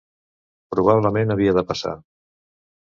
[0.75, 1.97] Probablement havia de passar.